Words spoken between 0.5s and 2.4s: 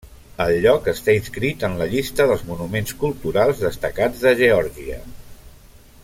lloc està inscrit en la llista